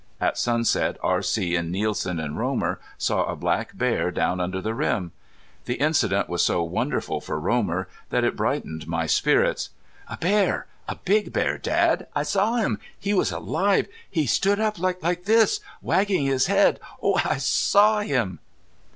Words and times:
At 0.19 0.35
sunset 0.35 0.97
R.C. 1.03 1.55
and 1.55 1.71
Nielsen 1.71 2.19
and 2.19 2.35
Romer 2.35 2.79
saw 2.97 3.25
a 3.25 3.35
black 3.35 3.77
bear 3.77 4.09
down 4.09 4.39
under 4.39 4.59
the 4.59 4.73
rim. 4.73 5.11
The 5.65 5.75
incident 5.75 6.27
was 6.27 6.41
so 6.43 6.63
wonderful 6.63 7.21
for 7.21 7.39
Romer 7.39 7.87
that 8.09 8.23
it 8.23 8.35
brightened 8.35 8.87
my 8.87 9.05
spirits. 9.05 9.69
"A 10.07 10.17
bear! 10.17 10.65
A 10.87 10.95
big 10.95 11.31
bear, 11.31 11.59
Dad!... 11.59 12.07
I 12.15 12.23
saw 12.23 12.55
him! 12.55 12.79
He 12.99 13.13
was 13.13 13.31
alive! 13.31 13.87
He 14.09 14.25
stood 14.25 14.59
up 14.59 14.79
like 14.79 15.25
this 15.25 15.59
wagging 15.83 16.25
his 16.25 16.47
head. 16.47 16.79
Oh! 17.03 17.21
I 17.23 17.37
saw 17.37 17.99
him!" 17.99 18.39